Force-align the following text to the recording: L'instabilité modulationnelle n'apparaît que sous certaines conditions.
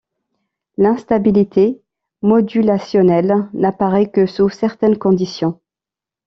L'instabilité 0.77 1.79
modulationnelle 2.23 3.47
n'apparaît 3.53 4.09
que 4.09 4.25
sous 4.25 4.49
certaines 4.49 4.97
conditions. 4.97 5.61